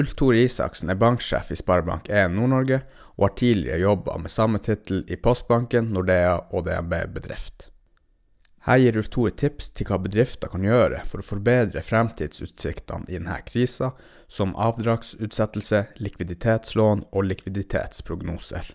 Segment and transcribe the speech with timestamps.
[0.00, 2.80] Ulf Tore Isaksen er banksjef i Sparebank1 Nord-Norge,
[3.14, 7.68] og har tidligere jobba med samme tittel i Postbanken, Nordea og DNB Bedrift.
[8.66, 13.20] Her gir Ulf Tore tips til hva bedrifter kan gjøre for å forbedre fremtidsutsiktene i
[13.20, 13.92] denne krisa,
[14.26, 18.74] som avdragsutsettelse, likviditetslån og likviditetsprognoser.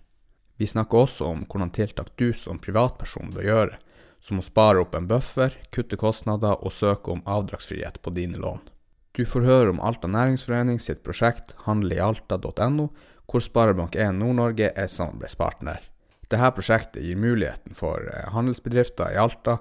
[0.55, 3.79] Vi snakker også om hvordan tiltak du som privatperson bør gjøre,
[4.23, 8.63] som å spare opp en buffer, kutte kostnader og søke om avdragsfrihet på dine lån.
[9.20, 12.86] Du får høre om Alta næringsforening sitt prosjekt handleialta.no,
[13.28, 15.82] hvor Sparebank1 Nord-Norge er samarbeidspartner.
[16.32, 19.57] Dette prosjektet gir muligheten for eh, handelsbedrifter i Alta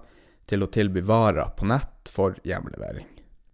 [0.46, 3.08] til å tilby varer på nett for hjemlevering.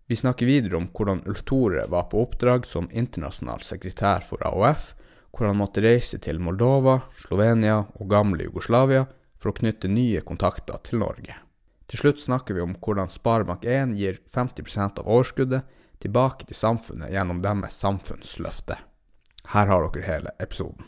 [0.05, 4.91] Vi snakker videre om hvordan Ulf Tore var på oppdrag som internasjonal sekretær for AOF,
[5.33, 9.07] hvor han måtte reise til Moldova, Slovenia og gamle Jugoslavia
[9.41, 11.39] for å knytte nye kontakter til Norge.
[11.89, 17.41] Til slutt snakker vi om hvordan Sparebank1 gir 50% av overskuddet tilbake til samfunnet gjennom
[17.45, 18.77] deres samfunnsløfte.
[19.55, 20.85] Her har dere hele episoden.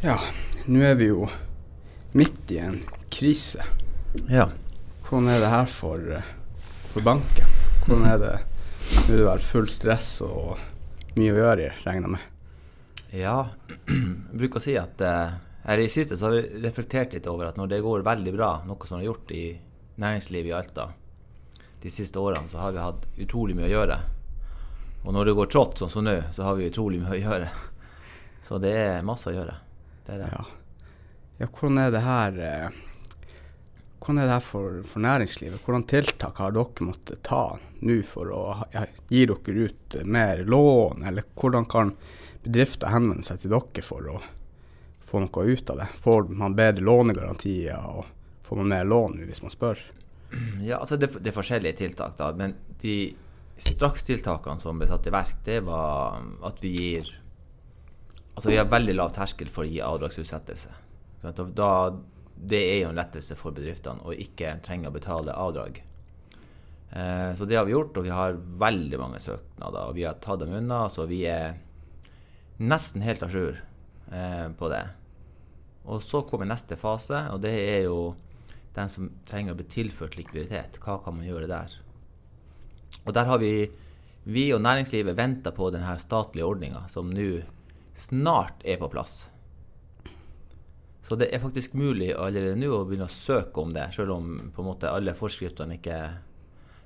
[0.00, 0.16] Ja,
[0.64, 1.26] nå er vi jo
[2.16, 2.80] midt i en
[3.12, 3.64] krise.
[4.32, 4.48] Ja.
[5.06, 6.28] Hvordan er det her for, eh,
[6.92, 7.56] for banken?
[7.84, 8.36] Hvordan er det
[8.86, 10.60] Nå er det vel full stress og
[11.18, 12.26] mye å gjøre, regner jeg med?
[13.18, 13.38] Ja,
[13.90, 15.34] jeg bruker å si at eh,
[15.66, 18.50] her I siste så har vi reflektert litt over at når det går veldig bra,
[18.68, 19.46] noe som har gjort i
[19.98, 20.90] næringslivet i Alta
[21.82, 23.96] de siste årene, så har vi hatt utrolig mye å gjøre.
[25.06, 27.50] Og når det går trått, sånn som nå, så har vi utrolig mye å gjøre.
[28.46, 29.56] Så det er masse å gjøre.
[30.06, 30.30] Det er det.
[30.32, 30.44] Ja.
[31.42, 32.82] ja hvordan er det her eh,
[33.98, 35.62] Hvordan er det her for, for, næringslivet?
[35.66, 37.42] Hvordan tiltak har dere måttet ta
[37.82, 41.90] nå for å ja, gi dere ut mer lån, eller hvordan kan
[42.44, 44.20] bedrifter henvende seg til dere for å
[45.06, 45.88] få noe ut av det?
[46.02, 49.80] Får man bedre lånegarantier, og får man mer lån hvis man spør?
[50.62, 52.32] Ja, altså det, det, er forskjellige tiltak, da.
[52.36, 53.14] Men de
[53.56, 57.14] strakstiltakene som ble satt i verk, det var at vi gir
[58.36, 60.68] Altså vi har veldig lav terskel for å gi avdragsutsettelse.
[61.24, 61.68] Da,
[62.36, 65.78] det er jo en lettelse for bedriftene å ikke trenge å betale avdrag.
[66.90, 69.88] Eh, så det har vi gjort, og vi har veldig mange søknader.
[69.88, 71.56] Og vi har tatt dem unna, så vi er
[72.60, 73.56] nesten helt a jour
[74.12, 74.84] eh, på det.
[75.86, 78.14] Og så kommer neste fase, og det er jo
[78.76, 80.80] den som trenger å bli tilført likviditet.
[80.82, 81.76] Hva kan man gjøre der?
[83.04, 83.52] Og der har vi,
[84.26, 87.30] vi og næringslivet venta på denne statlige ordninga, som nå
[87.96, 89.24] snart er på plass.
[91.06, 94.32] Så det er faktisk mulig allerede nå å begynne å søke om det, selv om
[94.52, 95.98] på en måte alle forskriftene ikke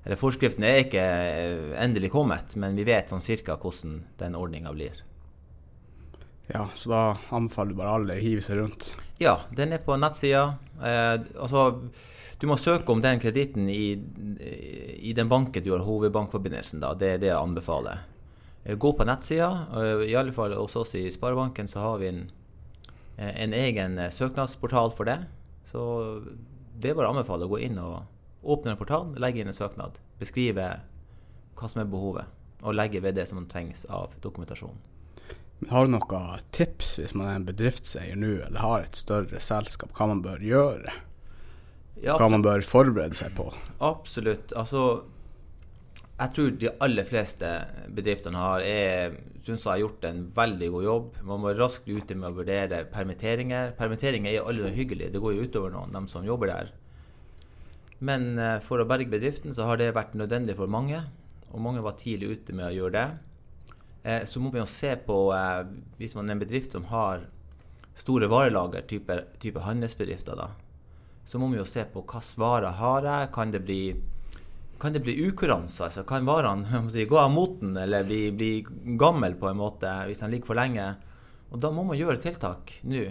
[0.01, 1.03] Eller forskriften er ikke
[1.77, 5.03] endelig kommet, men vi vet sånn cirka hvordan den ordninga blir.
[6.53, 8.89] Ja, Så da anbefaler du bare alle å hive seg rundt?
[9.23, 10.57] Ja, den er på nettsida.
[10.83, 11.67] Eh, altså,
[12.41, 13.93] du må søke om den kreditten i,
[14.97, 16.81] i, den banken du har hovedbankforbindelsen.
[16.81, 18.01] da, Det er det jeg anbefaler.
[18.65, 19.51] Eh, gå på nettsida.
[19.77, 22.31] Eh, I alle fall hos oss i Sparebanken så har vi en,
[23.17, 25.19] eh, en egen søknadsportal for det.
[25.71, 26.25] Så
[26.81, 28.03] det er bare å anbefale å gå inn og
[28.43, 30.01] åpne en portal, legge inn en søknad.
[30.19, 30.81] Beskrive
[31.55, 32.25] hva som er behovet,
[32.63, 34.90] og legge ved det som trengs av dokumentasjon.
[35.69, 39.93] Har du noen tips hvis man er en bedriftseier nå, eller har et større selskap,
[39.97, 40.95] hva man bør gjøre?
[42.01, 43.51] Ja, hva man bør forberede seg på?
[43.85, 44.55] Absolutt.
[44.57, 45.03] Altså,
[46.17, 47.51] jeg tror de aller fleste
[47.93, 48.65] bedriftene har
[49.45, 51.07] synes jeg har gjort en veldig god jobb.
[51.29, 53.73] Man må raskt ute med å vurdere permitteringer.
[53.79, 55.11] Permitteringer er aldri noe hyggelig.
[55.15, 56.73] Det går jo utover noen, dem som jobber der.
[58.05, 61.03] Men eh, for å berge bedriften så har det vært nødvendig for mange.
[61.51, 63.07] Og mange var tidlig ute med å gjøre det.
[64.03, 65.67] Eh, så må vi jo se på eh,
[66.01, 67.27] Hvis man er en bedrift som har
[68.01, 70.47] store varelager, type, type handelsbedrifter, da,
[71.29, 73.33] så må vi jo se på hvilke varer har jeg.
[73.35, 73.83] Kan det bli
[74.81, 75.83] kan det bli ukurranse?
[75.85, 78.53] Altså, kan varene si, gå av moten eller bli, bli,
[78.97, 80.87] gammel på en måte hvis de ligger for lenge?
[81.51, 83.05] Og Da må man gjøre tiltak nå.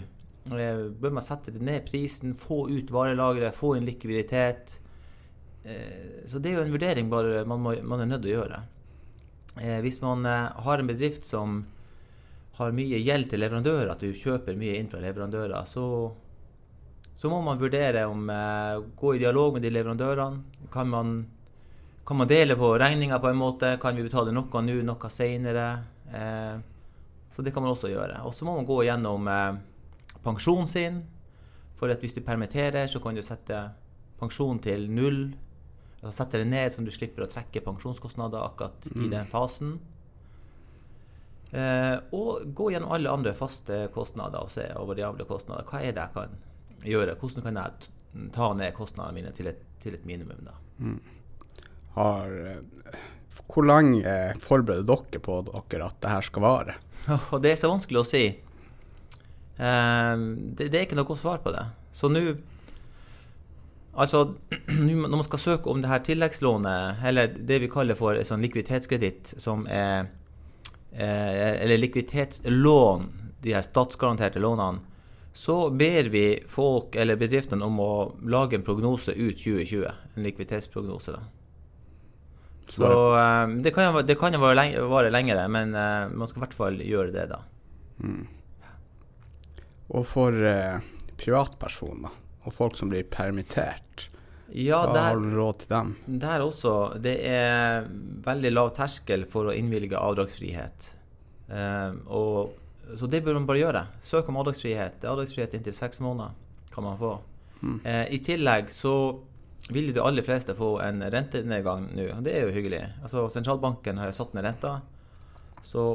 [0.49, 4.79] Eh, bør man sette ned prisen, få ut varelageret, få inn likviditet.
[6.25, 8.61] Så det er jo en vurdering bare man, må, man er nødt til å gjøre.
[9.61, 11.61] Eh, hvis man eh, har en bedrift som
[12.59, 15.85] har mye gjeld til leverandører, at du kjøper mye inn fra leverandører, så,
[17.15, 20.67] så må man vurdere om eh, Gå i dialog med de leverandørene.
[20.71, 21.13] Kan man,
[22.07, 23.77] kan man dele på regninga på en måte?
[23.81, 25.69] Kan vi betale noe nå, noe seinere?
[26.11, 26.59] Eh,
[27.31, 28.23] så det kan man også gjøre.
[28.27, 29.59] Og så må man gå gjennom eh,
[30.25, 31.03] pensjonen sin.
[31.79, 33.69] For at hvis du permitterer, så kan du sette
[34.19, 35.29] pensjon til null
[35.99, 39.05] altså sette det ned så du slipper å trekke pensjonskostnader akkurat mm.
[39.05, 39.77] i den fasen.
[41.51, 45.65] Eh, og gå gjennom alle andre faste kostnader og se over variable kostnader.
[45.67, 46.37] Hva er det jeg kan
[46.85, 47.17] gjøre?
[47.19, 47.95] Hvordan kan jeg
[48.33, 50.43] ta ned kostnadene mine til et, til et minimum.
[50.45, 50.55] da.
[50.79, 50.99] Mm.
[51.95, 52.99] Har, eh,
[53.47, 56.77] hvor lenge forbereder dere på dere at det her skal vare?
[57.41, 58.23] Det er så vanskelig å si.
[59.59, 61.65] Eh, det, det, er ikke noe godt svar på det.
[61.95, 62.21] Så nå
[63.99, 64.35] Altså,
[64.67, 69.33] når man skal søke om det her tilleggslånet, eller det vi kaller for sånn likviditetskreditt,
[69.41, 70.07] som er
[70.93, 73.09] eh, Eller likviditetslån,
[73.43, 74.85] de her statsgaranterte lånene,
[75.33, 77.91] så ber vi folk eller bedriftene om å
[78.27, 79.85] lage en prognose ut 2020.
[80.15, 81.13] En likviditetsprognose.
[81.15, 81.21] da.
[82.69, 86.27] Så eh, det kan jo, det kan jo vare, lenge, vare lengre, men eh, man
[86.29, 87.43] skal i hvert fall gjøre det, da.
[87.99, 88.25] Mm.
[89.89, 90.77] Og for uh,
[91.17, 92.13] privatpersoner
[92.45, 94.07] og folk som blir permittert,
[94.49, 95.89] ja, hva der, har du råd til dem?
[96.23, 96.71] Der også.
[96.97, 97.83] Det er
[98.25, 100.87] veldig lav terskel for å innvilge avdragsfrihet.
[101.53, 102.55] Eh, og,
[102.97, 103.83] så det bør man bare gjøre.
[104.01, 105.05] Søk om avdragsfrihet.
[105.05, 106.33] Avdragsfrihet inntil seks måneder
[106.73, 107.19] kan man få.
[107.61, 107.77] Mm.
[108.09, 108.95] I tillegg så
[109.69, 112.07] vil de aller fleste få en rentenedgang nå.
[112.25, 112.81] Det er jo hyggelig.
[113.03, 114.79] Altså, sentralbanken har jo satt ned renta,
[115.65, 115.85] så,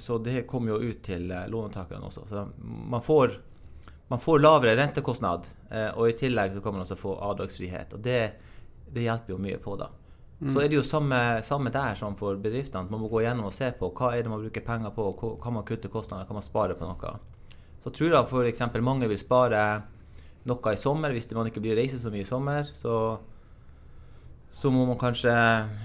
[0.00, 2.24] så det kommer jo ut til eh, låntakerne også.
[2.30, 3.36] Så man får,
[4.08, 7.94] man får lavere rentekostnad, eh, og i tillegg så kan man også få avdragsfrihet.
[7.96, 8.20] Og det,
[8.92, 9.90] det hjelper jo mye på, da.
[10.40, 10.50] Mm.
[10.52, 12.90] Så er det jo samme, samme, der som for bedriftene.
[12.90, 15.06] Man må gå gjennom og se på hva er det man bruker penger på,
[15.42, 17.14] kan man kutte kostnader, kan man spare på noe.
[17.84, 18.64] Så tror jeg f.eks.
[18.82, 19.62] mange vil spare
[20.48, 21.14] noe i sommer.
[21.14, 23.16] Hvis man ikke blir reise så mye i sommer, så,
[24.52, 25.32] så må man kanskje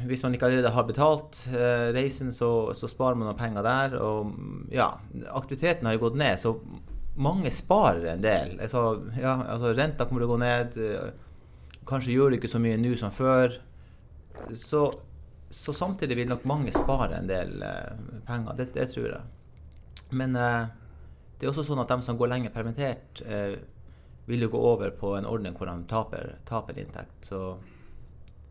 [0.10, 4.00] Hvis man ikke allerede har betalt eh, reisen, så, så, sparer man noen penger der.
[4.02, 4.34] Og
[4.76, 4.92] ja,
[5.30, 6.58] aktiviteten har jo gått ned, så
[7.20, 8.56] mange sparer en del.
[8.64, 8.84] Altså,
[9.20, 10.78] ja, altså renta kommer til å gå ned.
[11.90, 13.58] Kanskje gjør du ikke så mye nå som før.
[14.56, 14.86] Så,
[15.50, 18.56] så, samtidig vil nok mange spare en del eh, penger.
[18.60, 20.06] Det, det, tror jeg.
[20.16, 20.70] Men eh,
[21.40, 23.58] det er også sånn at de som går lenge permittert, eh,
[24.30, 27.32] vil jo gå over på en ordning hvor de taper, taper inntekt.
[27.32, 27.58] Så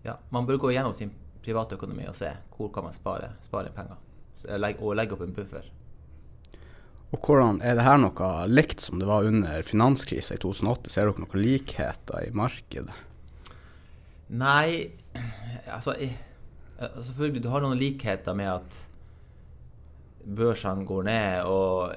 [0.05, 1.15] ja, man bør gå gjennom sin
[1.45, 4.01] private økonomi og se hvor kan man spare, spare penger.
[4.79, 5.67] Og legge opp en buffer.
[7.09, 10.93] Og hvordan, Er det her noe likt som det var under finanskrisa i 2008?
[10.93, 13.05] Ser dere noen likheter i markedet?
[14.29, 14.91] Nei,
[15.73, 15.97] altså
[16.79, 18.77] Selvfølgelig, du har noen likheter med at
[20.29, 21.97] børsene går ned, og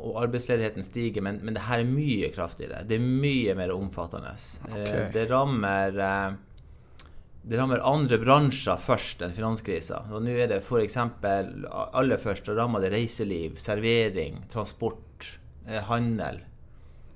[0.00, 2.84] og arbeidsledigheten stiger, men, men det her er mye kraftigere.
[2.88, 4.32] Det er mye mer omfattende.
[4.70, 5.02] Eh, okay.
[5.12, 6.38] Det rammer eh,
[7.42, 10.02] det rammer andre bransjer først enn finanskrisa.
[10.12, 10.98] Og nå er det f.eks.
[11.00, 16.42] aller først så rammer det reiseliv, servering, transport, eh, handel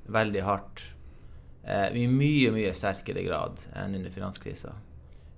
[0.04, 0.90] veldig hardt.
[1.64, 4.74] I mye, mye sterkere grad enn under finanskrisa.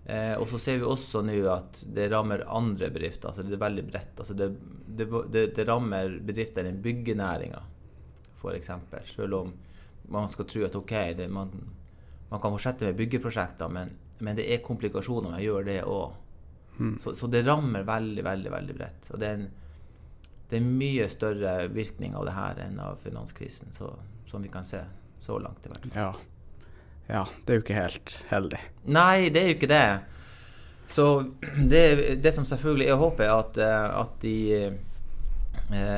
[0.06, 3.28] Eh, og så ser vi også nå at det rammer andre bedrifter.
[3.28, 4.18] altså Det er veldig bredt.
[4.18, 4.48] altså Det,
[4.86, 7.62] det, det, det rammer bedrifter i byggenæringa,
[8.38, 8.70] f.eks.
[9.10, 9.52] Selv om
[10.08, 10.92] man skal tro at ok,
[11.28, 11.50] man,
[12.30, 16.16] man, kan fortsette med byggeprosjekter, men, men, det er komplikasjoner med å gjøre det òg.
[16.76, 16.98] Mm.
[17.00, 19.10] Så, så, det rammer veldig, veldig veldig bredt.
[19.12, 23.72] Og det er, en, det er mye større virkning av det her enn av finanskrisen,
[23.76, 23.92] så,
[24.30, 24.82] som vi kan se
[25.20, 25.96] så langt, i hvert fall.
[25.96, 26.10] Ja.
[27.06, 28.60] Ja, det er jo ikke helt heldig.
[28.90, 29.86] Nei, det er jo ikke det.
[30.90, 31.06] Så
[31.72, 31.84] det,
[32.22, 34.36] det som selvfølgelig er håpet, er at, eh, at de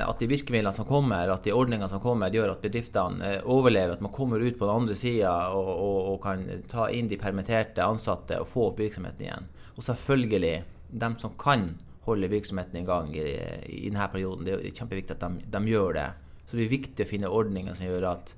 [0.05, 3.97] at de virkemidlene som kommer, at de ordningene som kommer, gjør at bedriftene eh, overlever.
[3.97, 7.21] At man kommer ut på den andre sida og, og, og, kan ta inn de
[7.21, 9.49] permitterte ansatte og få opp virksomheten igjen.
[9.77, 10.55] Og selvfølgelig
[10.89, 11.71] dem som kan
[12.09, 13.27] holde virksomheten i gang i,
[13.69, 14.47] i denne perioden.
[14.47, 16.11] Det er kjempeviktig at de, de, gjør det.
[16.49, 18.33] Så det er viktig å finne ordninger som gjør at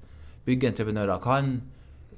[0.49, 1.61] byggeentreprenører kan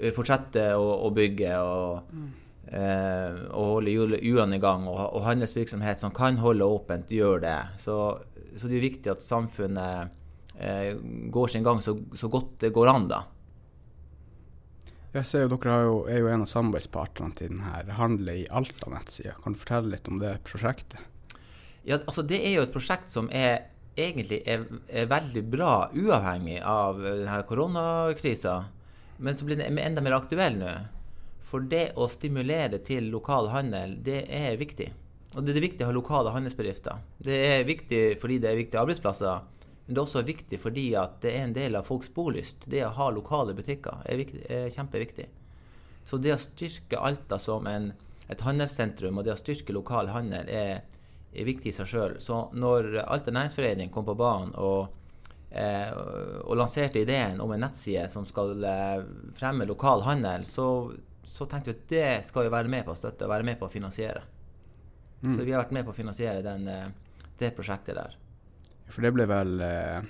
[0.02, 2.28] Eh, fortsette å, å bygge og, mm.
[2.72, 4.86] eh, og holde hjulene i gang.
[4.90, 7.58] Og, og, handelsvirksomhet som kan holde åpent, gjør det.
[7.82, 7.98] Så,
[8.56, 10.12] så det er viktig at samfunnet
[10.58, 10.96] eh,
[11.32, 13.22] går sin gang så, så, godt det går an, da.
[15.12, 19.34] Jeg ser jo Dere jo, er jo en av samarbeidspartnerne til denne Handle i Alta-nettsida.
[19.44, 21.00] Kan du fortelle litt om det prosjektet?
[21.84, 23.68] Ja, altså Det er jo et prosjekt som er
[23.98, 28.56] egentlig er, er veldig bra, uavhengig av denne koronakrisa.
[29.22, 30.72] Men så blir den enda mer aktuell nå.
[31.52, 34.88] For det å stimulere til lokal handel, det er viktig.
[35.32, 37.00] Og det er viktig å ha lokale handelsbedrifter.
[37.24, 39.44] Det er viktig fordi det er viktige arbeidsplasser.
[39.86, 42.66] Men det er også viktig fordi at det er en del av folks bolyst.
[42.70, 45.28] Det å ha lokale butikker er, viktig, er kjempeviktig.
[46.04, 47.92] Så det å styrke Alta som en,
[48.28, 50.82] et handelssentrum og det å styrke lokal handel er,
[51.32, 52.18] er viktig i seg sjøl.
[52.20, 54.92] Så når Alta næringsforening kom på banen og
[55.48, 55.88] eh,
[56.42, 59.00] og lanserte ideen om en nettside som skal eh,
[59.38, 60.66] fremme lokal handel, så,
[61.24, 63.60] så, tenkte vi at det skal vi være med på å støtte og være med
[63.60, 64.24] på å finansiere.
[65.22, 65.36] Mm.
[65.36, 68.16] Så vi har vært med på å finansiere den, eh, det prosjektet der.
[68.90, 70.02] For det ble vel eh,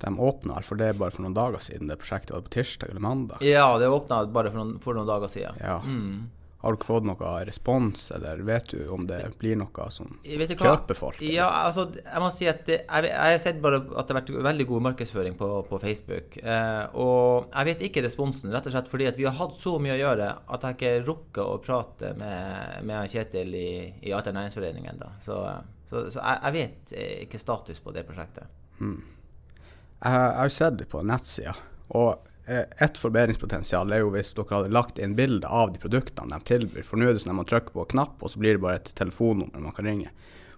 [0.00, 1.90] De åpna, for det bare for noen dager siden.
[1.90, 3.42] Det prosjektet var på tirsdag eller mandag.
[3.44, 5.58] Ja, det åpna bare for noen, for noen dager siden.
[5.60, 5.82] Ja.
[5.84, 6.30] Mm.
[6.60, 11.16] Har du fått noe respons, eller vet du om det blir noe som kjøper folk?
[11.16, 11.32] eller?
[11.32, 14.18] Ja, altså, jeg må si at det, jeg, jeg har sett bare at det har
[14.18, 16.36] vært veldig god markedsføring på, på Facebook.
[16.42, 19.96] Eh, og jeg vet ikke responsen, rett og slett fordi vi har hatt så mye
[19.96, 23.70] å gjøre at jeg ikke rukker å prate med, med Kjetil i,
[24.04, 25.14] i Alta næringsforening ennå.
[25.24, 25.40] Så,
[25.88, 28.52] så, så jeg, jeg vet eh, ikke status på det prosjektet.
[28.80, 31.56] Jeg har jeg har sett det på nettsida,
[31.96, 36.40] og et forbedringspotensial er jo hvis dere hadde lagt inn bilde av de produktene de
[36.50, 36.82] tilbyr.
[36.86, 38.62] For nå er det sånn at man trykker på en knapp, og så blir det
[38.64, 40.10] bare et telefonnummer man kan ringe.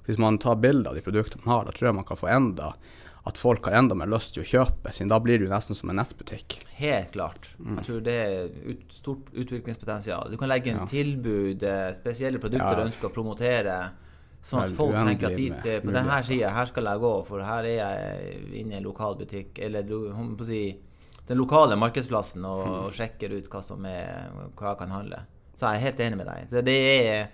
[0.06, 2.30] Hvis man tar bilde av de produktene man har, da tror jeg man kan få
[2.32, 2.72] enda
[3.24, 5.76] at folk har enda mer lyst til å kjøpe, siden da blir det jo nesten
[5.78, 6.56] som en nettbutikk.
[6.74, 7.52] Helt klart.
[7.62, 10.32] Jeg tror det er ut, stort utviklingspotensial.
[10.32, 10.86] Du kan legge inn Ja.
[10.90, 12.74] tilbud, eh, spesielle produkter Ja.
[12.74, 13.90] du ønsker å promotere.
[14.42, 17.40] Sånn at folk tenker at dit, eh, på denne sida her skal jeg gå, for
[17.40, 19.60] her er jeg inne i en lokal butikk.
[19.60, 20.76] Eller du, må si,
[21.28, 22.74] den lokale markedsplassen og, Mm.
[22.86, 25.20] og sjekker ut hva som er hva jeg kan handle.
[25.56, 26.48] Så jeg er helt enig med deg.
[26.50, 26.76] Så det
[27.06, 27.28] er,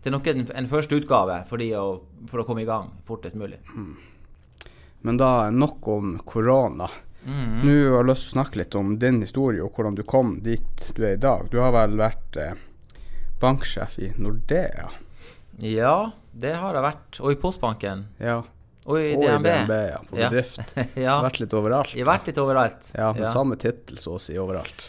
[0.00, 1.84] det er nok en, en første utgave for, å,
[2.30, 3.58] for å komme i gang fortest mulig.
[5.04, 6.88] Men da nok om korona.
[7.24, 7.60] Mm.
[7.64, 10.38] Nå har jeg lyst til å snakke litt om din historie og hvordan du kom
[10.44, 11.46] dit du er i dag.
[11.52, 12.54] Du har vel vært eh,
[13.40, 14.88] banksjef i Nordea?
[15.64, 17.20] Ja, det har jeg vært.
[17.20, 18.06] Og i Postbanken.
[18.20, 18.42] Ja.
[18.84, 19.46] Og i og DNB.
[19.46, 20.00] i DNB, ja.
[20.10, 20.28] På Ja.
[20.28, 20.74] bedrift.
[21.06, 21.14] ja.
[21.24, 21.94] Vært litt overalt.
[21.96, 22.90] Jeg har vært litt overalt.
[22.94, 24.84] Ja, med samme tittel så å si overalt.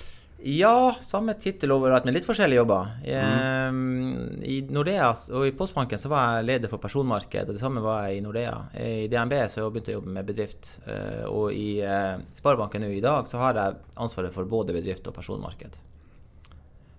[0.46, 2.92] Ja, samme tittel overalt, men litt forskjellige jobber.
[3.02, 4.44] Mm.
[4.46, 7.82] I, I Nordea og i Postbanken så var jeg leder for personmarked, og det samme
[7.82, 8.54] var jeg i Nordea.
[8.78, 12.92] I DNB så begynte jeg å jobbe med bedrift, eh, og i eh, Sparebanken nå
[12.94, 15.80] i dag så har jeg ansvaret for både bedrift og personmarked.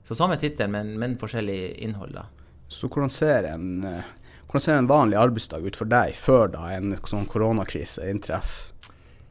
[0.06, 2.26] Så samme tittel, men, men forskjellig innhold, da.
[2.72, 4.10] Så hvordan ser en, eh,
[4.46, 8.72] hvordan ser en vanlig arbeidsdag ut for deg før da en sånn koronakrise inntreffer?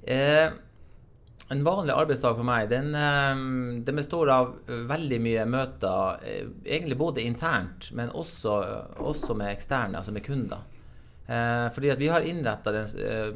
[0.06, 0.52] Eh,
[1.50, 3.34] en vanlig arbeidsdag for meg, den, eh,
[3.88, 6.22] den består av veldig mye møter.
[6.26, 8.60] Eh, egentlig både internt, men også,
[8.98, 10.66] også med eksterne, altså med kunder.
[11.28, 13.32] Eh, fordi at vi har innretta eh,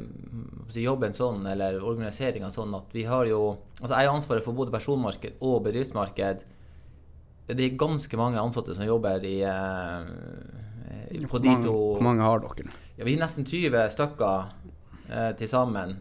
[0.78, 4.70] jobben sånn, eller organiseringa sånn at vi har jo Altså jeg har ansvaret for både
[4.70, 6.42] personmarked og bedriftsmarked.
[7.48, 10.10] Det er ganske mange ansatte som jobber i, eh,
[11.10, 12.76] Hvor mange, hvor mange har dere nå?
[12.98, 14.52] ja, vi er nesten 20 stykker
[15.10, 15.96] eh, til sammen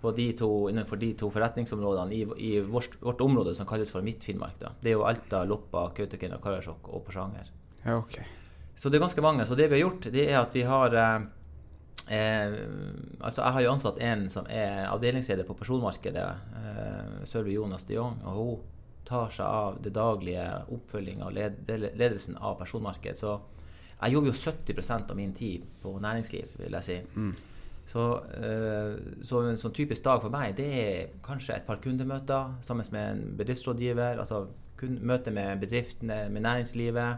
[0.00, 4.04] på de to, innenfor de to forretningsområdene i, i vårt, vårt område som kalles for
[4.06, 4.60] Midt-Finnmark.
[4.82, 7.50] Det er jo Alta, Loppa, Kautokeino, Karasjok og Porsanger.
[7.82, 8.26] Ja, okay.
[8.78, 9.46] Så det er ganske mange.
[9.46, 11.26] Så det vi har gjort, det er at vi har eh,
[12.14, 12.58] eh,
[13.20, 16.28] Altså, jeg har jo ansatt en som er avdelingsleder på personmarkedet,
[16.62, 18.58] eh, Sølvi Jonas de Jong, og hun
[19.08, 20.44] tar seg av det daglige
[20.74, 23.18] oppfølging av led, ledelsen av personmarked.
[23.18, 23.38] Så
[24.02, 26.98] jeg jobber jo 70% av min tid på næringsliv, vil jeg si.
[27.88, 28.04] Så,
[28.36, 32.86] eh, så en sånn typisk dag for meg, det er kanskje et par kundemøter sammen
[32.92, 34.20] med en bedriftsrådgiver.
[34.20, 37.16] Altså kun, møte med bedriftene, med næringslivet.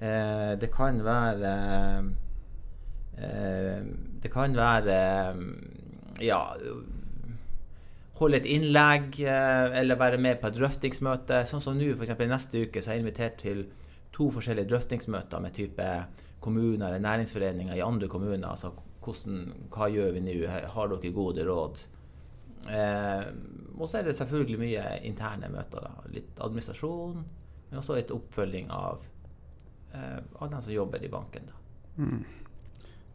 [0.00, 1.52] Eh, det kan være
[3.16, 3.80] eh,
[4.22, 5.40] Det kan være eh,
[6.26, 6.42] ja
[8.20, 11.42] holde et innlegg eh, eller være med på et drøftingsmøte.
[11.48, 12.16] Sånn som nå, f.eks.
[12.28, 13.66] neste uke, så er jeg invitert til
[14.16, 15.88] to forskjellige drøftingsmøter med type
[16.40, 18.48] kommuner eller næringsforeninger i andre kommuner.
[18.48, 18.72] altså
[19.04, 20.36] hvordan, Hva gjør vi nå?
[20.48, 21.82] Har dere gode råd?
[22.66, 23.26] Eh,
[23.76, 25.84] og så er det selvfølgelig mye interne møter.
[25.84, 27.20] da, Litt administrasjon,
[27.70, 29.04] men også litt oppfølging av,
[29.92, 31.46] eh, av dem som jobber i banken.
[31.46, 32.02] da.
[32.02, 32.24] Mm.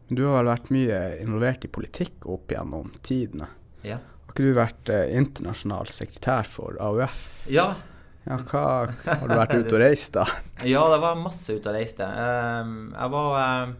[0.10, 3.48] Du har vel vært mye involvert i politikk opp gjennom tidene.
[3.84, 3.98] Ja.
[3.98, 7.48] Har ikke du vært eh, internasjonal sekretær for AUF?
[7.48, 7.76] ja,
[8.22, 10.26] Ja, hva har du vært ute og reist da?
[10.68, 12.06] Ja, det var masse ute og reiste.
[12.06, 13.72] Ehm, jeg var ehm,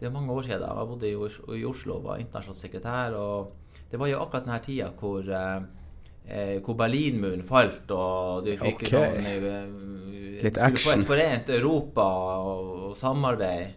[0.00, 0.62] Det er mange år siden.
[0.64, 3.16] Jeg bodde i, i Oslo og var internasjonal sekretær.
[3.20, 5.58] Og det var jo akkurat denne tida hvor, eh,
[6.24, 8.88] eh, hvor Berlinmuren falt, og du fikk okay.
[8.88, 11.02] litt sånn eh, Litt få action.
[11.02, 12.06] et forent Europa
[12.40, 13.76] og, og samarbeid.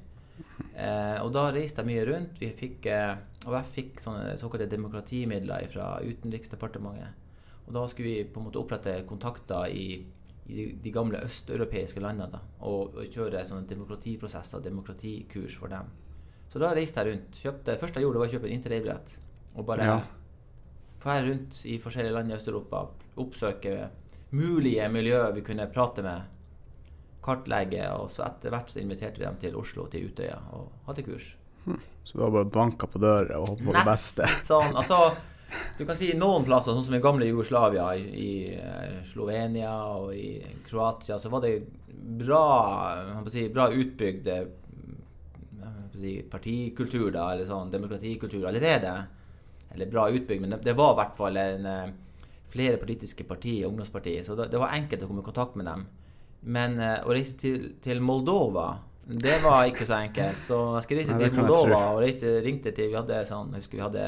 [0.73, 2.39] Eh, og da reiste jeg mye rundt.
[2.39, 7.19] Vi fikk, eh, og jeg fikk sånne såkalte demokratimidler fra Utenriksdepartementet.
[7.67, 9.85] Og da skulle vi på en måte opprette kontakter i,
[10.51, 12.29] i de, gamle østeuropeiske landene.
[12.33, 15.91] Da, og, og kjøre sånne demokratiprosesser, demokratikurs for dem.
[16.51, 17.39] Så da reiste jeg rundt.
[17.41, 19.15] Kjøpte, første jeg gjorde, var å kjøpe en interrailbillett.
[19.55, 19.97] Og bare Ja.
[21.03, 22.83] fære rundt i forskjellige land i Øst-Europa.
[23.17, 23.89] Oppsøke
[24.31, 26.29] mulige miljøer vi kunne prate med.
[27.23, 27.87] Kartlegge.
[27.97, 31.35] Og så etter hvert så inviterte vi dem til Oslo, til Utøya, og hadde kurs.
[32.03, 34.25] Så du har bare banka på døra og håpet på det beste?
[34.27, 34.73] Nesten sånn.
[34.75, 34.97] Altså,
[35.77, 40.13] du kan si noen plasser, sånn som i gamle Jugoslavia, i, i eh, Slovenia og
[40.15, 41.55] i Kroatia, så var det
[41.87, 42.43] bra,
[43.31, 44.45] si, bra utbygd eh,
[45.97, 48.93] si, partikultur, da, eller sånn demokratikultur allerede.
[49.73, 53.65] eller bra utbygd, men det, det var i hvert fall en, eh, flere politiske partier,
[53.65, 55.87] ungdomspartier, så det, det, var enkelt å komme i kontakt med dem.
[56.43, 58.75] Men å reise til, til, Moldova,
[59.07, 60.43] det var ikke så enkelt.
[60.43, 63.63] Så jeg skulle reise Nei, til Moldova og reise, ringte til Vi hadde sånn, jeg
[63.63, 64.05] husker vi hadde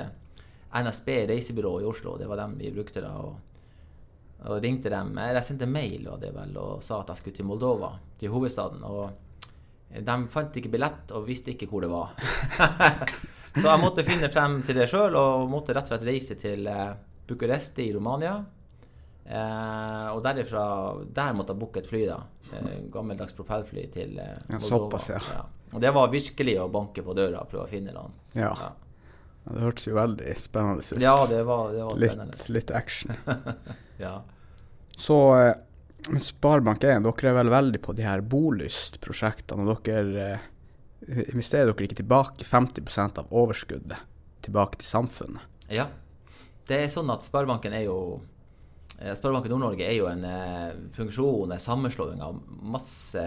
[0.76, 3.14] NSB reisebyrå i Oslo, det var dem vi brukte da.
[3.22, 3.36] og,
[4.46, 7.48] og ringte dem, Jeg sendte mail og, det vel, og sa at jeg skulle til
[7.50, 8.84] Moldova, til hovedstaden.
[8.84, 9.10] og
[9.96, 12.14] De fant ikke billett og visste ikke hvor det var.
[13.56, 16.68] Så jeg måtte finne frem til det sjøl, og måtte rett og slett reise til
[16.68, 16.92] eh,
[17.28, 18.36] Bucuresti i Romania.
[19.26, 20.66] Eh, og derifra
[21.10, 22.20] Der måtte jeg booke et fly, da.
[22.52, 25.22] Eh, gammeldags propellfly til eh, ja, såpass, ja.
[25.32, 25.46] ja.
[25.74, 28.14] Og det var virkelig å banke på døra og prøve å finne noen.
[28.36, 28.52] Ja.
[28.52, 28.74] ja.
[29.46, 31.02] Det hørtes jo veldig spennende ut.
[31.02, 32.34] Ja, det var, det var spennende.
[32.34, 33.14] Litt, litt action.
[34.06, 34.16] ja.
[34.98, 35.54] Så eh,
[36.06, 39.66] Sparebank1, dere er vel veldig på de her bolyst-prosjektene.
[39.66, 40.48] Og dere eh,
[41.30, 44.02] investerer dere ikke tilbake 50% av overskuddet
[44.46, 45.46] tilbake til samfunnet?
[45.70, 45.90] Ja.
[46.66, 47.98] Det er sånn at Sparebanken er jo
[48.98, 53.22] eh, Sparebanken Nord-Norge er jo en eh, funksjon, en sammenslåing av masse,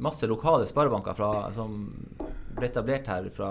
[0.00, 1.82] masse lokale sparebanker fra, som
[2.56, 3.50] ble etablert her fra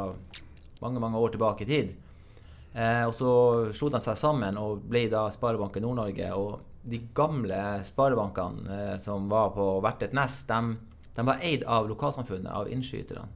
[0.81, 1.93] mange mange år tilbake i tid.
[2.73, 3.29] Eh, og Så
[3.77, 6.33] slo de seg sammen og ble da Sparebanken Nord-Norge.
[6.35, 10.75] Og de gamle sparebankene eh, som var på hvert et nest, de
[11.15, 13.27] de var eid av lokalsamfunnet, av innskyterne.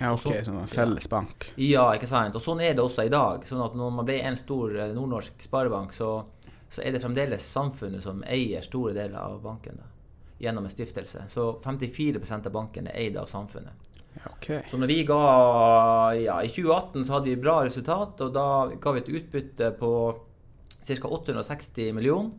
[0.00, 1.50] Ja, ok, sånn en felles bank.
[1.60, 2.34] Ja, ikke sant.
[2.34, 3.44] Og sånn er det også i dag.
[3.46, 6.24] sånn at når man ble en stor eh, nordnorsk sparebank, så,
[6.68, 9.86] så, er det fremdeles samfunnet som eier store deler av banken da,
[10.40, 11.28] gjennom en stiftelse.
[11.28, 13.89] Så 54% av banken er eid av samfunnet.
[14.36, 14.60] Okay.
[14.68, 15.20] Så når vi ga
[16.18, 19.92] ja, I 2018 så hadde vi bra resultat, og da ga vi et utbytte på
[20.80, 21.08] ca.
[21.08, 22.32] 860 millioner.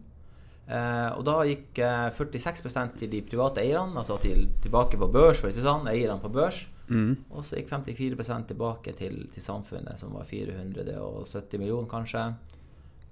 [0.71, 5.41] Eh, og da gikk eh, 46% til de private eierne, altså til, tilbake på børs,
[5.41, 6.63] for å si sånn, eierne på børs.
[6.91, 7.15] Mm.
[7.31, 12.23] Og så gikk 54% tilbake til, til, samfunnet, som var 470 millioner, kanskje.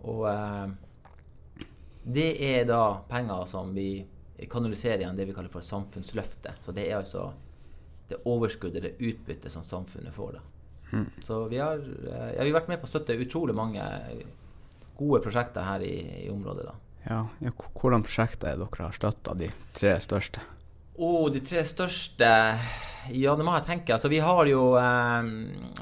[0.08, 1.66] Og eh,
[2.10, 3.92] det er da penger som vi
[4.50, 6.64] kanaliserer igjen det vi kaller for samfunnsløftet.
[6.64, 7.32] Så det er altså
[8.10, 10.46] det overskuddet, det utbyttet som samfunnet får da.
[10.92, 11.08] Mm.
[11.24, 13.84] Så vi har, eh, ja, vi har vært med på å støtte utrolig mange
[14.98, 15.96] gode prosjekter her i,
[16.26, 16.66] i området.
[16.66, 16.76] da.
[17.10, 20.42] Ja, ja, Hvordan prosjekter er dere har støtta, de tre største?
[21.00, 22.28] Oh, de tre største
[23.16, 23.94] Ja, det må jeg tenke.
[23.96, 25.30] Altså, vi har jo eh,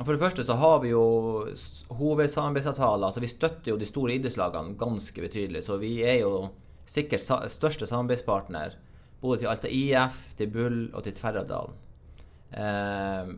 [0.04, 1.48] For det første så har vi jo
[1.90, 3.08] hovedsamarbeidsavtaler.
[3.08, 5.64] Altså, vi støtter jo de store idrettslagene ganske betydelig.
[5.66, 6.52] Så vi er jo
[6.88, 8.78] sikkert største samarbeidspartner
[9.22, 11.74] både til Alta IF, til Bull og til Tverradalen.
[12.52, 13.32] Eh,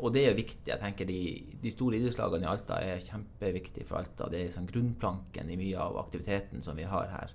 [0.00, 0.66] og det er viktig.
[0.66, 1.20] jeg tenker De,
[1.62, 4.30] de store idrettslagene i Alta er kjempeviktige for Alta.
[4.30, 7.34] Det er liksom grunnplanken i mye av aktiviteten som vi har her.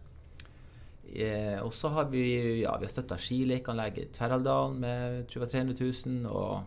[1.06, 2.24] Eh, og så har vi
[2.64, 6.26] ja, vi har støtta skilekeanlegget i Tverraldalen med 300 000.
[6.26, 6.64] Og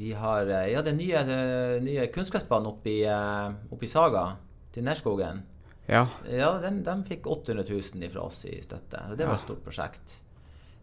[0.00, 4.26] vi har eh, ja, den nye, den nye kunstgressbanen oppe i Saga,
[4.72, 5.44] til Nerskogen.
[5.90, 6.06] Ja.
[6.30, 9.04] ja den, de fikk 800 000 fra oss i støtte.
[9.18, 10.20] Det var et stort prosjekt.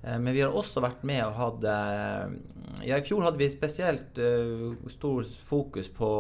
[0.02, 2.36] Eh, men vi har også vært med og hatt eh,
[2.88, 6.12] Ja, i fjor hadde vi spesielt uh, stor fokus på,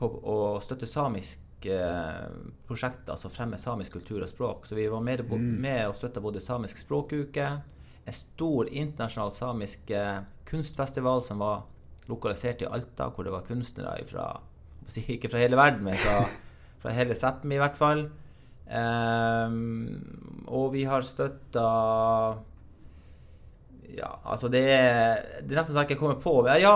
[0.00, 1.76] på, å støtte samiske
[2.66, 4.66] prosjekter, altså fremme samisk kultur og språk.
[4.66, 5.48] Så vi var med, mm.
[5.62, 7.46] med og støtta både Samisk språkuke,
[8.08, 9.90] en stor internasjonal samisk
[10.48, 11.66] kunstfestival som var
[12.10, 14.28] lokalisert i Alta, hvor det var kunstnere fra
[15.04, 16.22] Ikke fra hele verden, men fra,
[16.82, 18.06] fra hele Sápmi i hvert fall.
[18.68, 21.66] Um, og vi har støtta
[23.96, 26.34] ja, altså det er, det er nesten så jeg ikke kommer på.
[26.60, 26.74] Ja,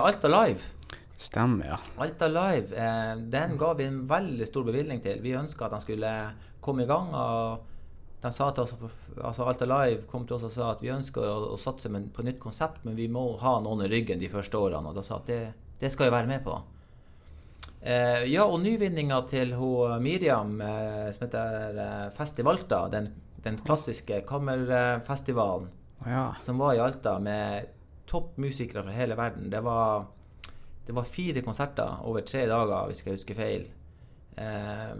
[0.00, 0.72] Alt Alta Live.
[1.20, 1.78] Stemmer, ja.
[2.02, 5.22] Alta Live, eh, den ga vi en veldig stor bevilgning til.
[5.24, 6.10] Vi ønska at den skulle
[6.64, 7.14] komme i gang.
[7.14, 7.70] og
[8.24, 11.24] de sa til oss, altså Alta Live kom til oss og sa at vi ønsker
[11.28, 14.56] å, å satse på nytt konsept, men vi må ha noen i ryggen de første
[14.56, 14.88] årene.
[14.88, 15.40] Og da sa at det,
[15.80, 16.56] det skal vi være med på.
[17.84, 23.10] Eh, ja, og nyvinninga til hun Miriam, eh, som heter eh, Festivalta, den,
[23.44, 25.68] den klassiske kammerfestivalen
[26.06, 26.26] ja.
[26.40, 27.70] som var i Alta med
[28.10, 29.48] toppmusikere fra hele verden.
[29.50, 30.06] Det var,
[30.86, 33.64] det var, fire konserter over tre dager, hvis jeg husker feil.
[34.34, 34.92] Eh,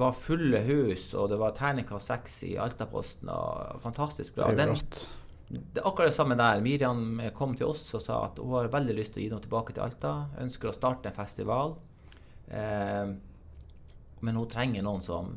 [0.00, 3.30] var fulle hus, og det var terningkast seks i Altaposten.
[3.32, 4.50] og Fantastisk bra.
[4.56, 5.00] Det rått.
[5.48, 6.60] Det er akkurat det samme der.
[6.60, 9.44] Miriam kom til oss og sa at hun har veldig lyst til å gi noe
[9.44, 10.12] tilbake til Alta.
[10.42, 11.78] Ønsker å starte en festival.
[12.52, 13.14] Eh,
[14.20, 15.30] men hun trenger noen som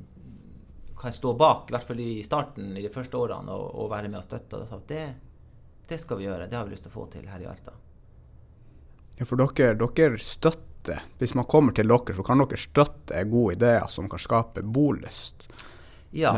[1.01, 4.09] kan stå bak, i hvert fall i starten, i de første årene, og, og være
[4.09, 4.59] med og støtte.
[4.61, 5.05] Og sa det,
[5.87, 6.49] det, skal vi gjøre.
[6.49, 7.73] Det har vi lyst til å få til her i Alta.
[9.17, 13.57] Ja, for dere, dere støtter Hvis man kommer til dere, så kan dere støtte gode
[13.57, 15.45] ideer som kan skape bolyst.
[16.17, 16.31] Ja,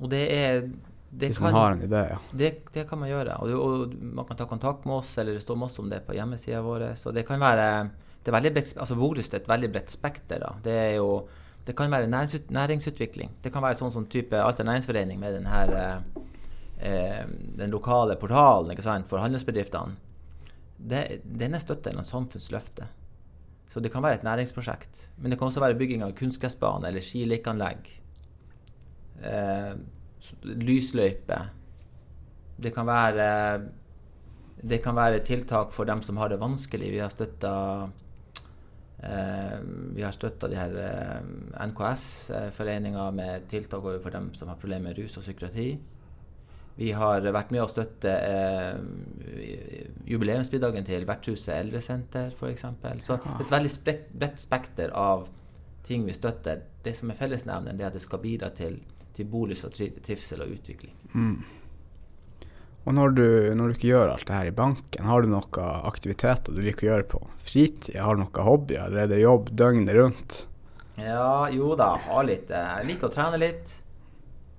[0.00, 0.62] og det er
[1.10, 2.20] det Hvis man har en idé, ja.
[2.32, 3.34] Det, det kan man gjøre.
[3.42, 6.14] Og, og, man kan ta kontakt med oss, eller det står masse om det på
[6.16, 6.92] hjemmesida vår.
[6.96, 7.66] Så det kan være
[8.20, 10.42] det er veldig bredt, altså Bolyst er et veldig bredt spekter.
[10.42, 10.52] da.
[10.64, 11.10] Det er jo
[11.66, 13.34] det kan være næringsut, næringsutvikling.
[13.44, 15.98] Det kan være sånn som type Alta næringsforening med den eh,
[16.80, 17.26] eh,
[17.58, 19.96] den lokale portalen sant, for handelsbedriftene.
[20.80, 22.88] Det, den er støtta gjennom Samfunnsløftet.
[23.70, 25.08] Så det kan være et næringsprosjekt.
[25.18, 27.90] Men det kan også være bygging av kunstgressbane eller skilekkeanlegg.
[29.22, 29.74] Eh,
[30.64, 31.38] lysløype.
[32.60, 33.28] Det kan være
[34.60, 36.90] det kan være tiltak for dem som har det vanskelig.
[36.92, 37.52] Vi har støtta
[39.96, 41.30] vi har støtta de her eh,
[41.70, 45.70] NKS-foreninga med tiltak overfor dem som har problemer med rus og psykiatri.
[46.80, 48.76] Vi har vært med å støtte eh,
[50.08, 52.66] jubileumsmiddagen til Vertshuset eldresenter f.eks.
[53.04, 55.26] Så et veldig bredt spekter av
[55.86, 56.62] ting vi støtter.
[56.84, 58.78] Det som er fellesnevneren, er at det skal bidra til,
[59.16, 60.94] til bolyst og trivsel og utvikling.
[61.14, 61.59] Mm.
[62.88, 65.58] Og når du, når du, ikke gjør alt det her i banken, har du noen
[65.90, 67.98] aktiviteter du liker å gjøre på fritid?
[68.00, 70.38] Har du noen hobbyer, eller er det jobb døgnet rundt?
[71.00, 72.50] Ja, jo da, har litt.
[72.52, 73.76] Jeg liker å trene litt.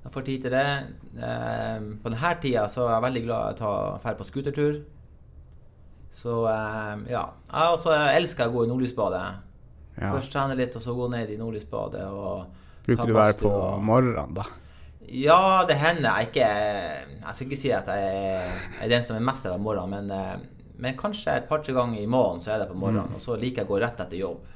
[0.01, 0.69] Jeg får tid til det.
[1.17, 4.79] Eh, på denne tida så er jeg veldig glad i å dra på skutertur.
[6.21, 7.25] Så eh, ja.
[7.51, 9.25] Jeg også elsker jeg å gå i nordlysbadet.
[9.97, 10.09] Ja.
[10.15, 12.07] Først trene litt, og så gå ned i nordlysbadet.
[12.87, 13.81] Bruker du å være på og...
[13.85, 14.47] morgenen, da?
[15.11, 16.21] Ja, det hender.
[16.21, 19.65] Jeg ikke Jeg skal ikke si at jeg er den som er mest av om
[19.67, 23.11] morgenen, men, eh, men kanskje et par-tre ganger i måneden så er det på morgenen.
[23.11, 23.19] Mm.
[23.19, 24.47] Og så liker jeg å gå rett etter jobb.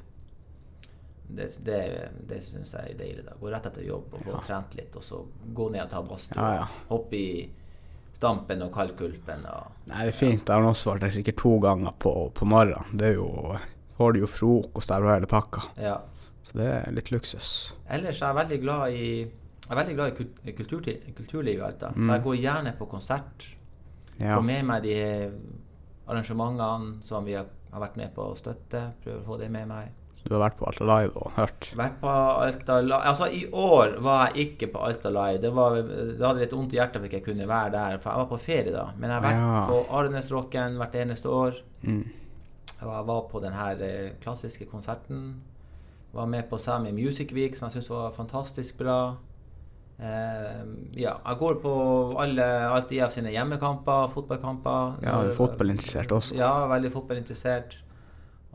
[1.28, 1.82] Det, det,
[2.30, 3.26] det syns jeg er deilig.
[3.28, 3.36] da.
[3.40, 4.42] Gå rett etter jobb og få ja.
[4.48, 5.22] trent litt, og så
[5.60, 6.40] gå ned og ta badstue.
[6.40, 6.66] Ja, ja.
[6.90, 7.30] Hoppe i
[8.16, 9.46] Stampen og Kaldkulpen.
[9.52, 10.48] Og, Nei, det er fint.
[10.48, 12.96] Jeg har også vært der sikkert to ganger på, på morgenen.
[12.96, 13.58] Det er jo
[13.96, 15.70] Får du jo frokost der og hele pakka.
[15.80, 16.02] Ja.
[16.44, 17.52] Så det er litt luksus.
[17.88, 19.06] Ellers er jeg veldig glad i
[19.66, 20.12] jeg er veldig glad
[20.46, 20.82] i kultur,
[21.18, 21.88] kulturlivet i Alta.
[21.96, 22.06] Mm.
[22.06, 23.46] Så jeg går gjerne på konsert.
[24.20, 24.36] Ja.
[24.36, 24.98] Får med meg de
[26.06, 28.92] arrangementene som vi har, har, vært med på å støtte.
[29.02, 29.90] Prøver å få det med meg.
[30.20, 31.68] Så du har vært på Alta Live og hørt?
[31.78, 35.42] Vært på Alta Live Altså, i år var jeg ikke på Alta Live.
[35.42, 38.14] Det, var, det hadde litt vondt i hjertet for ikke jeg kunne være der, for
[38.14, 38.88] jeg var på ferie da.
[39.00, 39.66] Men jeg har vært ja.
[39.74, 41.62] på Arnesrocken hvert eneste år.
[41.82, 42.02] Mm.
[42.76, 45.30] Jeg var på den her eh, klassiske konserten.
[46.14, 49.16] Var med på Sami Music Week, som jeg syns var fantastisk bra.
[49.96, 51.74] Uh, ja, jeg går på
[52.20, 54.98] alle, alt av sine hjemmekamper, fotballkamper.
[55.06, 56.36] Ja, du er fotballinteressert også?
[56.40, 57.78] Ja, veldig fotballinteressert.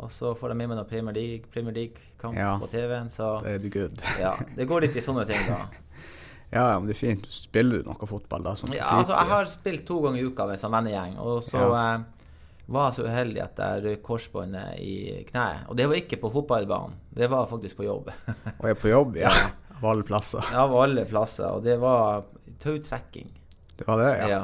[0.01, 3.11] Og så får jeg med meg noen Premier League-kamp League ja, på TV-en.
[3.13, 4.05] Så det er du good.
[4.21, 5.67] ja, det går litt i sånne ting, da.
[6.57, 7.29] ja, men det er fint.
[7.33, 8.55] Spiller du noe fotball da?
[8.73, 11.19] ja, altså, jeg har spilt to ganger i uka med en vennegjeng.
[11.21, 11.83] Og så ja.
[11.83, 12.31] eh,
[12.73, 14.97] var jeg så uheldig at jeg røk korsbåndet i
[15.29, 15.67] kneet.
[15.69, 18.13] Og det var ikke på fotballbanen, det var faktisk på jobb.
[18.57, 19.35] og er på jobb, ja.
[19.81, 20.45] Av alle plasser?
[20.53, 21.47] Ja, av alle plasser.
[21.57, 22.27] Og det var
[22.61, 23.31] tautrekking.
[23.77, 24.29] Det var det, ja?
[24.29, 24.41] Ja.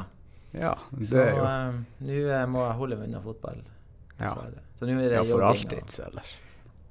[0.53, 3.61] ja det så uh, nå uh, må jeg holde meg unna fotball.
[4.17, 4.33] Ja.
[4.79, 6.33] Så nå er det ja, for alltid, eller?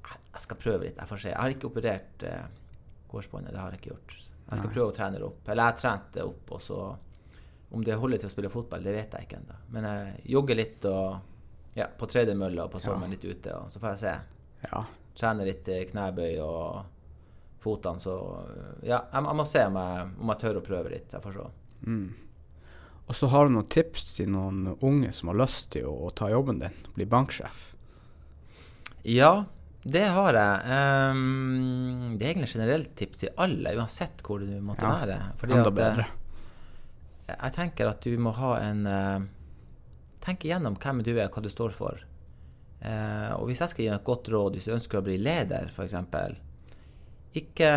[0.06, 1.00] Jeg skal prøve litt.
[1.00, 1.32] Jeg får se.
[1.32, 2.46] Jeg har ikke operert uh,
[3.10, 3.50] gårdsbåndet.
[3.56, 4.16] Det har jeg ikke gjort.
[4.20, 4.74] Jeg skal Nei.
[4.76, 5.42] prøve å trene det opp.
[5.48, 6.80] Eller jeg har trent det opp, og så
[7.74, 9.54] Om det holder til å spille fotball, det vet jeg ikke ennå.
[9.74, 11.16] Men jeg jogger litt og
[11.74, 13.16] ja, på tredemølla og på sommeren ja.
[13.16, 14.12] litt ute, og så får jeg se.
[14.68, 14.82] Ja.
[15.18, 16.84] Trene litt knebøy og
[17.62, 18.02] fotene.
[18.02, 18.14] Så
[18.82, 21.12] ja, jeg, jeg, må se om jeg, om jeg tør å prøve litt.
[21.12, 21.48] Jeg får se.
[21.86, 22.06] Mm.
[23.06, 26.14] Og så har du noen tips til noen unge som har lyst til å, å
[26.16, 27.68] ta jobben din, bli banksjef?
[29.06, 29.46] Ja,
[29.86, 30.80] det har jeg.
[31.14, 35.18] Um, det er egentlig generelt tips til alle, uansett hvor du måtte ja, være.
[35.38, 36.06] Fordi enda at, bedre.
[37.28, 39.32] Eh, jeg tenker at du må ha en uh,
[40.26, 42.02] Tenk igjennom hvem du er, hva du står for.
[42.82, 45.20] Uh, og hvis jeg skal gi deg et godt råd hvis du ønsker å bli
[45.22, 45.94] leder, f.eks.,
[47.40, 47.70] ikke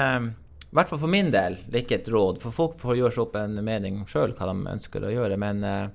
[0.70, 3.14] i hvert fall for min del, det er ikke et råd, for folk får gjøre
[3.16, 5.38] seg opp en mening sjøl hva de ønsker å gjøre.
[5.42, 5.88] Men, eh,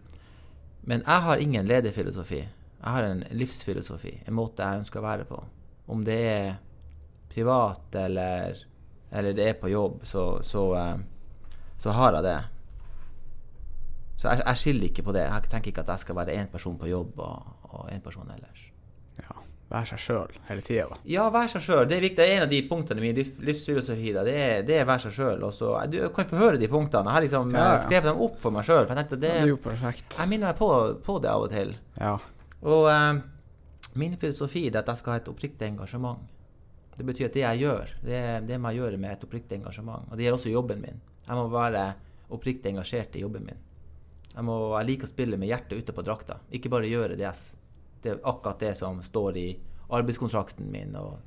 [0.83, 2.41] men, jeg har ingen lederfilosofi.
[2.41, 5.39] Jeg har en livsfilosofi, en måte jeg ønsker å være på.
[5.95, 6.51] Om det er
[7.31, 8.59] privat eller,
[9.13, 10.99] eller det er på jobb, så, så, eh,
[11.79, 12.37] så har jeg det.
[14.17, 15.29] Så jeg, jeg, skiller ikke på det.
[15.31, 18.74] Jeg tenker ikke at jeg skal være én person på jobb og én person ellers
[19.75, 20.99] være seg sjøl hele tida?
[21.11, 21.85] Ja, være seg sjøl.
[21.91, 22.21] Det er viktig.
[22.21, 24.13] Det er en av de punktene i min livsfilosofi.
[24.17, 25.45] Det er, det er være seg sjøl.
[25.91, 27.11] Du kan få høre de punktene.
[27.11, 27.81] Jeg har liksom ja, ja.
[27.83, 28.87] skrevet dem opp for meg sjøl.
[28.89, 30.19] Ja, det er jo perfekt.
[30.19, 30.71] Jeg minner meg på,
[31.05, 31.75] på, det av og til.
[31.99, 32.15] Ja.
[32.65, 33.21] Og um,
[34.01, 36.23] min filosofi er at jeg skal ha et oppriktig engasjement.
[36.95, 40.07] Det betyr at det jeg gjør, det, det må jeg gjøre med et oppriktig engasjement.
[40.11, 41.03] Og det gjelder også jobben min.
[41.25, 41.85] Jeg må være
[42.35, 43.61] oppriktig engasjert i jobben min.
[44.35, 46.39] Jeg, må, jeg liker å spille med hjertet ute på drakta.
[46.55, 47.39] Ikke bare gjøre det jeg
[48.05, 49.49] det er akkurat det som står i
[49.95, 50.97] arbeidskontrakten min.
[50.97, 51.21] og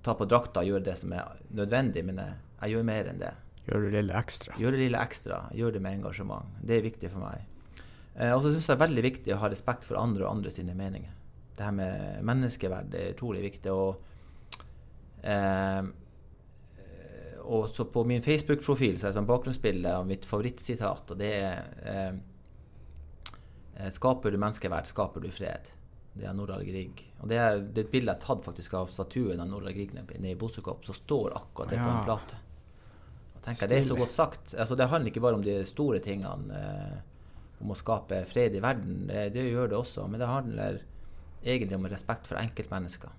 [0.00, 3.20] Ta på drakta og gjøre det som er nødvendig, men jeg, jeg gjør mer enn
[3.20, 3.34] det.
[3.66, 4.56] Gjør det lille ekstra.
[4.58, 5.40] Gjør det lille ekstra.
[5.54, 6.54] Gjør det med engasjement.
[6.64, 7.44] Det er viktig for meg.
[8.16, 10.32] Eh, og så syns jeg det er veldig viktig å ha respekt for andre og
[10.36, 11.16] andre sine meninger.
[11.56, 13.72] det her med menneskeverd er utrolig viktig.
[13.72, 14.00] Og,
[15.22, 15.82] eh,
[17.44, 21.32] og så på min Facebook-profil så er det sånn bakgrunnsbilde av mitt favorittsitat, og det
[21.36, 22.14] er eh,
[23.76, 25.68] eh, Skaper du menneskeverd, skaper du fred.
[26.12, 27.04] Det er Nordahl Grieg.
[27.22, 29.76] Og det er, det er et bilde jeg har tatt faktisk av statuen av Nordahl
[29.76, 32.40] Grieg nede i Bosekop, som står akkurat det på en plate.
[33.36, 34.54] Og tenker Det er så godt sagt.
[34.54, 36.98] Altså, det handler ikke bare om de store tingene, eh,
[37.62, 39.06] om å skape fred i verden.
[39.08, 40.06] Det, det, gjør det også.
[40.10, 40.82] Men det handler
[41.44, 43.16] egentlig om respekt for enkeltmennesker.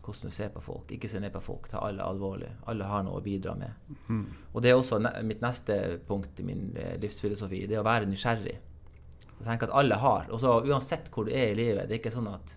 [0.00, 0.90] Hvordan du ser på folk.
[0.90, 1.68] Ikke se ned på folk.
[1.68, 2.48] Ta alle alvorlig.
[2.72, 3.92] Alle har noe å bidra med.
[4.08, 4.24] Mm.
[4.54, 5.76] Og det er også ne mitt neste
[6.08, 7.66] punkt i min eh, livsfilosofi.
[7.68, 8.56] Det er å være nysgjerrig.
[9.40, 10.28] Jeg tenker at alle har.
[10.30, 11.88] Og så Uansett hvor du er i livet.
[11.88, 12.56] Det er ikke sånn at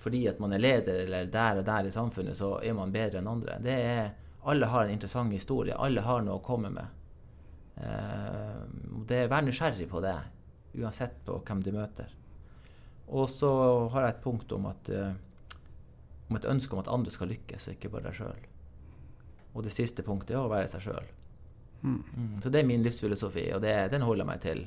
[0.00, 3.20] fordi at man er leder eller der og der i samfunnet, så er man bedre
[3.20, 3.58] enn andre.
[3.60, 4.06] Det er,
[4.48, 5.76] alle har en interessant historie.
[5.76, 6.96] Alle har noe å komme med.
[7.76, 8.62] Eh,
[9.10, 10.16] det Vær nysgjerrig på det,
[10.80, 12.08] uansett på hvem du møter.
[13.10, 13.50] Og så
[13.92, 15.58] har jeg et punkt om, at, uh,
[16.30, 18.44] om et ønske om at andre skal lykkes, ikke bare deg sjøl.
[19.50, 21.08] Og det siste punktet er å være seg sjøl.
[21.82, 21.96] Mm.
[21.96, 24.62] Mm, så det er min livsfilosofi, og det, den holder jeg meg til.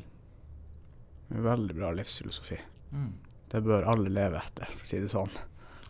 [1.33, 2.59] Veldig bra livsfilosofi.
[2.93, 3.13] Mm.
[3.51, 5.33] Det bør alle leve etter, for å si det sånn.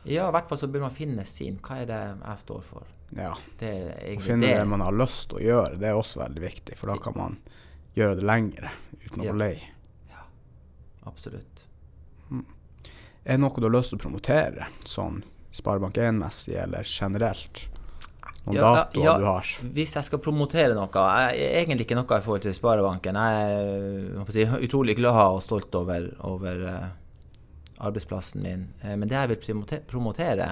[0.04, 1.60] Ja, i hvert fall så bør man finne sin.
[1.64, 2.88] Hva er det jeg står for?
[3.16, 3.34] Ja.
[3.60, 3.72] Det
[4.18, 4.58] å finne det.
[4.60, 6.78] det man har lyst til å gjøre, det er også veldig viktig.
[6.80, 7.38] For da kan man
[7.96, 9.36] gjøre det lengre uten å ja.
[9.38, 9.54] lei.
[10.12, 10.26] Ja,
[11.08, 11.64] absolutt.
[12.30, 12.46] Mm.
[13.24, 15.22] Er det noe du har lyst til å promotere, sånn
[15.56, 17.68] Sparebank1-messig eller generelt?
[18.44, 19.50] Noen ja, datoer ja, du har?
[19.76, 23.16] Hvis jeg skal promotere noe jeg, er Egentlig ikke noe i forhold til Sparebanken.
[23.16, 26.90] Jeg er utrolig glad og stolt over, over uh,
[27.88, 28.68] arbeidsplassen min.
[28.84, 30.50] Uh, men det jeg vil promotere,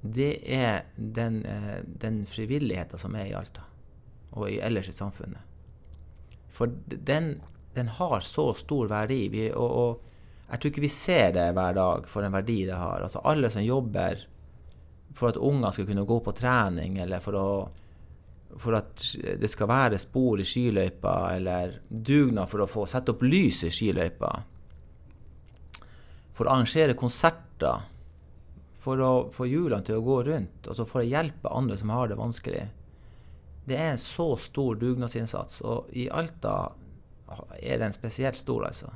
[0.00, 3.66] det er den, uh, den frivilligheten som er i Alta,
[4.32, 5.44] og i, ellers i samfunnet.
[6.56, 7.34] For den,
[7.76, 9.26] den har så stor verdi.
[9.32, 10.00] Vi, og, og,
[10.48, 13.04] jeg tror ikke vi ser det hver dag for en verdi det har.
[13.04, 14.24] Altså Alle som jobber
[15.14, 19.04] for at unger skal kunne gå på trening, eller for, å, for at
[19.40, 23.72] det skal være spor i skiløypa, eller dugnad for å få sette opp lys i
[23.74, 24.32] skiløypa.
[26.36, 27.88] For å arrangere konserter.
[28.80, 30.64] For å få hjulene til å gå rundt.
[30.64, 32.62] Altså for å hjelpe andre som har det vanskelig.
[33.68, 36.72] Det er en så stor dugnadsinnsats, og i Alta
[37.60, 38.88] er den spesielt stor, altså.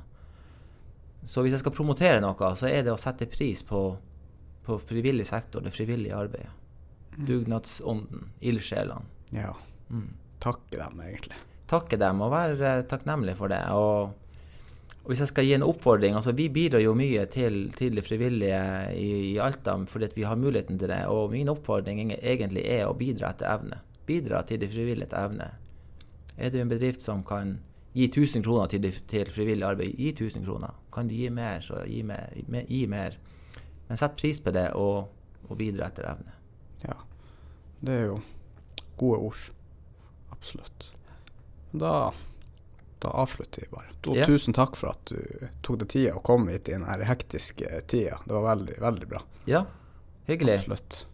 [1.25, 3.83] Så hvis jeg skal promotere noe, så er det å sette pris på,
[4.65, 6.51] på frivillig sektor, det frivillige arbeidet.
[7.17, 7.27] Mm.
[7.27, 9.03] Dugnadsånden, ildsjelene.
[9.31, 9.55] Ja.
[9.91, 10.11] Mm.
[10.43, 11.39] Takke dem, egentlig.
[11.71, 13.61] Takke dem, og være takknemlig for det.
[13.73, 14.15] Og,
[15.03, 18.05] og, hvis jeg skal gi en oppfordring altså Vi bidrar jo mye til, til det
[18.07, 18.61] frivillige
[18.97, 21.05] i, i Alta fordi vi har muligheten til det.
[21.13, 23.83] Og min oppfordring egentlig er å bidra etter evne.
[24.07, 25.53] Bidra til det frivillige etter evne.
[26.37, 27.59] Er du en bedrift som kan
[27.95, 30.75] gi 1000 kroner til, til, frivillig arbeid, gi 1000 kroner.
[30.93, 32.33] Kan du gi mer, så gi mer.
[32.67, 33.19] Gi mer.
[33.89, 35.11] Men sett pris på det, og,
[35.49, 36.37] og videre etter evne.
[36.85, 36.97] Ja.
[37.85, 38.21] Det er jo
[39.01, 39.43] gode ord.
[40.33, 40.91] Absolutt.
[41.75, 42.13] Da,
[43.03, 43.93] da avslutter vi bare.
[44.07, 44.27] Og ja.
[44.29, 48.21] tusen takk for at du tok deg tida og kom hit i denne hektiske tida.
[48.25, 49.23] Det var veldig, veldig bra.
[49.51, 49.65] Ja,
[50.29, 50.63] hyggelig.
[50.63, 51.05] Absolutt.